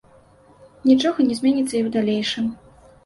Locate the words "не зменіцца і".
1.29-1.83